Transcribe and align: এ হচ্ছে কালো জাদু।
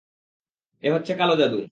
এ 0.83 0.89
হচ্ছে 0.93 1.13
কালো 1.15 1.35
জাদু। 1.35 1.61